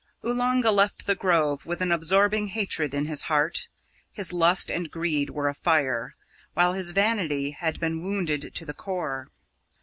[0.25, 3.67] Oolanga left the Grove with an absorbing hatred in his heart.
[4.11, 6.15] His lust and greed were afire,
[6.55, 9.29] while his vanity had been wounded to the core.